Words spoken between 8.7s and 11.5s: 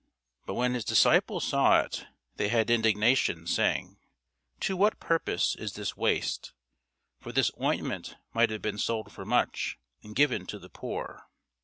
sold for much, and given to the poor.